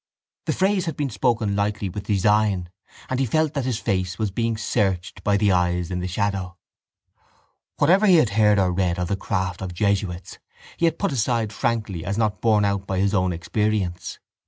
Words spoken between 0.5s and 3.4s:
phrase had been spoken lightly with design and he